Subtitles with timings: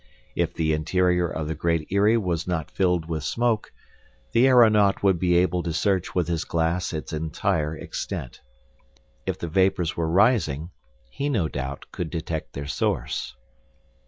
[0.35, 3.71] If the interior of the Great Eyrie was not filled with smoke,
[4.31, 8.41] the aeronaut would be able to search with his glass its entire extent.
[9.27, 10.71] If the vapors were rising,
[11.11, 13.35] he, no doubt, could detect their source.